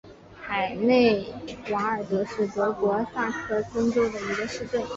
[0.41, 1.27] 海内
[1.69, 4.83] 瓦尔德是德国萨克森州的一个市镇。